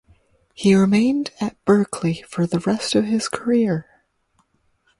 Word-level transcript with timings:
He 0.55 0.73
remained 0.73 1.29
at 1.39 1.63
Berkeley 1.63 2.23
for 2.27 2.47
the 2.47 2.57
rest 2.61 2.95
of 2.95 3.05
his 3.05 3.29
career. 3.29 4.03